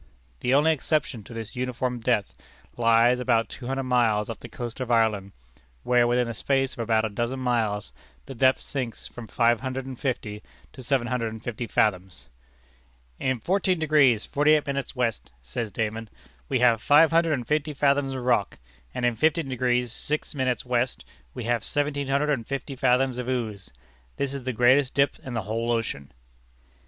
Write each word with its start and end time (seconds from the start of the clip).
The 0.39 0.55
only 0.55 0.71
exception 0.71 1.23
to 1.25 1.33
this 1.35 1.55
uniform 1.55 1.99
depth, 1.99 2.33
lies 2.75 3.19
about 3.19 3.49
two 3.49 3.67
hundred 3.67 3.83
miles 3.83 4.31
off 4.31 4.39
the 4.39 4.49
coast 4.49 4.79
of 4.79 4.89
Ireland, 4.89 5.31
where 5.83 6.07
within 6.07 6.27
a 6.27 6.33
space 6.33 6.73
of 6.73 6.79
about 6.79 7.05
a 7.05 7.09
dozen 7.09 7.39
miles, 7.39 7.93
the 8.25 8.33
depth 8.33 8.61
sinks 8.61 9.07
from 9.07 9.27
five 9.27 9.59
hundred 9.59 9.85
and 9.85 9.99
fifty 9.99 10.41
to 10.73 10.81
seventeen 10.81 11.11
hundred 11.11 11.33
and 11.33 11.43
fifty 11.43 11.67
fathoms! 11.67 12.29
"In 13.19 13.39
14° 13.39 14.27
48' 14.27 14.95
west," 14.95 15.31
says 15.43 15.71
Dayman, 15.71 16.09
"we 16.49 16.57
have 16.61 16.81
five 16.81 17.11
hundred 17.11 17.33
and 17.33 17.47
fifty 17.47 17.75
fathoms 17.75 18.15
rock, 18.15 18.57
and 18.95 19.05
in 19.05 19.15
15° 19.15 19.87
6' 19.91 20.65
west 20.65 21.05
we 21.35 21.43
have 21.43 21.63
seventeen 21.63 22.07
hundred 22.07 22.31
and 22.31 22.47
fifty 22.47 22.75
fathoms 22.75 23.19
ooze. 23.19 23.69
This 24.17 24.33
is 24.33 24.45
the 24.45 24.51
greatest 24.53 24.95
dip 24.95 25.19
in 25.19 25.35
the 25.35 25.43
whole 25.43 25.71
ocean." 25.71 26.11